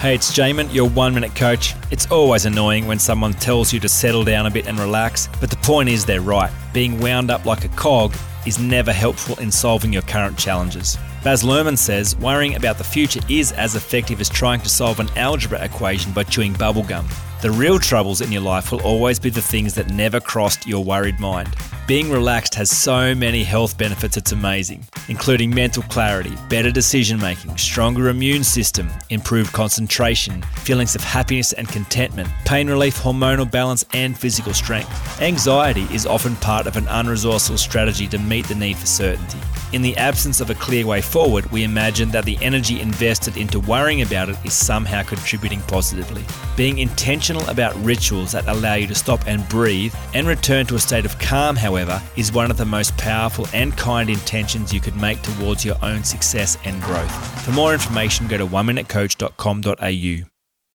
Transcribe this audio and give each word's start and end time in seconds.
Hey, 0.00 0.14
it's 0.14 0.32
Jaemin, 0.32 0.72
your 0.72 0.88
one 0.88 1.12
minute 1.12 1.36
coach. 1.36 1.74
It's 1.90 2.10
always 2.10 2.46
annoying 2.46 2.86
when 2.86 2.98
someone 2.98 3.34
tells 3.34 3.70
you 3.70 3.78
to 3.80 3.88
settle 3.90 4.24
down 4.24 4.46
a 4.46 4.50
bit 4.50 4.66
and 4.66 4.78
relax, 4.78 5.28
but 5.42 5.50
the 5.50 5.58
point 5.58 5.90
is 5.90 6.06
they're 6.06 6.22
right. 6.22 6.50
Being 6.72 6.98
wound 6.98 7.30
up 7.30 7.44
like 7.44 7.66
a 7.66 7.68
cog 7.68 8.14
is 8.46 8.58
never 8.58 8.94
helpful 8.94 9.38
in 9.40 9.52
solving 9.52 9.92
your 9.92 10.00
current 10.00 10.38
challenges. 10.38 10.96
Baz 11.22 11.42
Luhrmann 11.42 11.76
says 11.76 12.16
worrying 12.16 12.54
about 12.54 12.78
the 12.78 12.82
future 12.82 13.20
is 13.28 13.52
as 13.52 13.74
effective 13.74 14.22
as 14.22 14.30
trying 14.30 14.62
to 14.62 14.70
solve 14.70 15.00
an 15.00 15.10
algebra 15.16 15.62
equation 15.62 16.12
by 16.12 16.24
chewing 16.24 16.54
bubblegum. 16.54 17.04
The 17.42 17.50
real 17.50 17.78
troubles 17.78 18.22
in 18.22 18.32
your 18.32 18.40
life 18.40 18.72
will 18.72 18.80
always 18.80 19.18
be 19.18 19.28
the 19.28 19.42
things 19.42 19.74
that 19.74 19.90
never 19.90 20.18
crossed 20.18 20.66
your 20.66 20.82
worried 20.82 21.20
mind. 21.20 21.54
Being 21.90 22.12
relaxed 22.12 22.54
has 22.54 22.70
so 22.70 23.16
many 23.16 23.42
health 23.42 23.76
benefits, 23.76 24.16
it's 24.16 24.30
amazing, 24.30 24.84
including 25.08 25.52
mental 25.52 25.82
clarity, 25.82 26.32
better 26.48 26.70
decision 26.70 27.18
making, 27.18 27.56
stronger 27.56 28.10
immune 28.10 28.44
system, 28.44 28.88
improved 29.08 29.52
concentration, 29.52 30.40
feelings 30.62 30.94
of 30.94 31.02
happiness 31.02 31.52
and 31.52 31.66
contentment, 31.66 32.28
pain 32.44 32.70
relief, 32.70 32.96
hormonal 32.96 33.50
balance, 33.50 33.84
and 33.92 34.16
physical 34.16 34.54
strength. 34.54 35.20
Anxiety 35.20 35.88
is 35.92 36.06
often 36.06 36.36
part 36.36 36.68
of 36.68 36.76
an 36.76 36.84
unresourceful 36.84 37.58
strategy 37.58 38.06
to 38.06 38.18
meet 38.18 38.46
the 38.46 38.54
need 38.54 38.76
for 38.76 38.86
certainty. 38.86 39.40
In 39.72 39.82
the 39.82 39.96
absence 39.96 40.40
of 40.40 40.50
a 40.50 40.54
clear 40.54 40.84
way 40.84 41.00
forward, 41.00 41.50
we 41.52 41.62
imagine 41.62 42.10
that 42.10 42.24
the 42.24 42.36
energy 42.40 42.80
invested 42.80 43.36
into 43.36 43.60
worrying 43.60 44.02
about 44.02 44.28
it 44.28 44.36
is 44.44 44.52
somehow 44.52 45.02
contributing 45.02 45.60
positively. 45.62 46.24
Being 46.56 46.78
intentional 46.78 47.48
about 47.48 47.76
rituals 47.76 48.32
that 48.32 48.48
allow 48.48 48.74
you 48.74 48.88
to 48.88 48.94
stop 48.94 49.26
and 49.28 49.48
breathe 49.48 49.94
and 50.12 50.26
return 50.26 50.66
to 50.66 50.74
a 50.74 50.80
state 50.80 51.04
of 51.04 51.18
calm, 51.20 51.54
however, 51.54 52.02
is 52.16 52.32
one 52.32 52.50
of 52.50 52.56
the 52.56 52.64
most 52.64 52.96
powerful 52.98 53.46
and 53.54 53.76
kind 53.76 54.10
intentions 54.10 54.72
you 54.72 54.80
could 54.80 54.96
make 54.96 55.22
towards 55.22 55.64
your 55.64 55.76
own 55.82 56.02
success 56.02 56.58
and 56.64 56.82
growth. 56.82 57.44
For 57.44 57.52
more 57.52 57.72
information, 57.72 58.26
go 58.26 58.38
to 58.38 58.46
oneminutecoach.com.au. 58.46 60.29